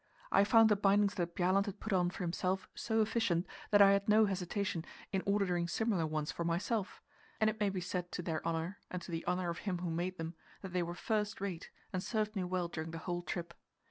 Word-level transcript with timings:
I 0.31 0.43
found 0.45 0.69
the 0.69 0.75
bindings 0.75 1.13
that 1.13 1.35
Bjaaland 1.35 1.67
had 1.67 1.79
put 1.79 1.93
on 1.93 2.09
for 2.09 2.23
himself 2.23 2.67
so 2.73 3.03
efficient 3.03 3.45
that 3.69 3.83
I 3.83 3.91
had 3.91 4.09
no 4.09 4.25
hesitation 4.25 4.83
in 5.11 5.21
ordering 5.27 5.67
similar 5.67 6.07
ones 6.07 6.31
for 6.31 6.43
myself; 6.43 7.03
and 7.39 7.51
it 7.51 7.59
may 7.59 7.69
be 7.69 7.81
said 7.81 8.11
to 8.13 8.23
their 8.23 8.43
honour, 8.43 8.79
and 8.89 8.99
to 9.03 9.11
the 9.11 9.23
honour 9.27 9.51
of 9.51 9.59
him 9.59 9.77
who 9.77 9.91
made 9.91 10.17
them, 10.17 10.33
that 10.63 10.73
they 10.73 10.81
were 10.81 10.95
first 10.95 11.39
rate, 11.39 11.69
and 11.93 12.01
served 12.01 12.35
me 12.35 12.43
well 12.43 12.67
during 12.67 12.89
the 12.89 12.97
whole 13.05 13.21
trip. 13.21 13.53